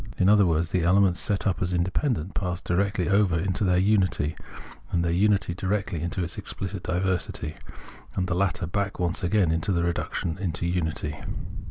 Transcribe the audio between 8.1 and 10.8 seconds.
and the latter back once again into the reduction to